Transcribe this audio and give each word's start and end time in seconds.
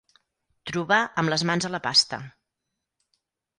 Trobar 0.69 0.99
amb 1.23 1.33
les 1.35 1.45
mans 1.51 1.69
a 1.69 1.73
la 1.75 1.83
pasta. 1.85 2.21